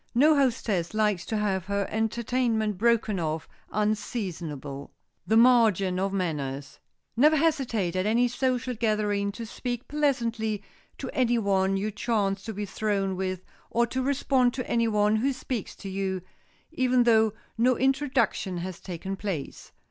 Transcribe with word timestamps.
No 0.15 0.35
hostess 0.35 0.95
likes 0.95 1.27
to 1.27 1.37
have 1.37 1.65
her 1.65 1.85
entertainment 1.91 2.79
broken 2.79 3.19
off 3.19 3.47
unseasonably. 3.71 4.85
[Sidenote: 4.85 4.89
THE 5.27 5.37
MARGIN 5.37 5.99
OF 5.99 6.11
MANNERS] 6.11 6.79
Never 7.15 7.35
hesitate 7.35 7.95
at 7.95 8.07
any 8.07 8.27
social 8.27 8.73
gathering 8.73 9.31
to 9.33 9.45
speak 9.45 9.87
pleasantly 9.87 10.63
to 10.97 11.11
any 11.13 11.37
one 11.37 11.77
you 11.77 11.91
chance 11.91 12.43
to 12.45 12.53
be 12.55 12.65
thrown 12.65 13.15
with 13.15 13.43
or 13.69 13.85
to 13.85 14.01
respond 14.01 14.55
to 14.55 14.67
any 14.67 14.87
one 14.87 15.17
who 15.17 15.31
speaks 15.31 15.75
to 15.75 15.87
you, 15.87 16.23
even 16.71 17.03
though 17.03 17.33
no 17.55 17.77
introduction 17.77 18.57
has 18.57 18.79
taken 18.79 19.15
place. 19.15 19.71